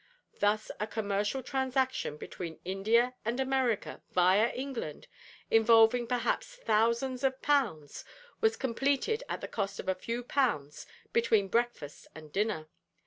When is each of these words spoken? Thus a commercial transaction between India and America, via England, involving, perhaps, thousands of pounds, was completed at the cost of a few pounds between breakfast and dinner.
Thus 0.39 0.71
a 0.79 0.87
commercial 0.87 1.43
transaction 1.43 2.17
between 2.17 2.59
India 2.65 3.13
and 3.23 3.39
America, 3.39 4.01
via 4.09 4.49
England, 4.51 5.07
involving, 5.51 6.07
perhaps, 6.07 6.55
thousands 6.55 7.23
of 7.23 7.39
pounds, 7.43 8.03
was 8.39 8.57
completed 8.57 9.21
at 9.29 9.41
the 9.41 9.47
cost 9.47 9.79
of 9.79 9.87
a 9.87 9.93
few 9.93 10.23
pounds 10.23 10.87
between 11.13 11.49
breakfast 11.49 12.07
and 12.15 12.31
dinner. 12.33 12.67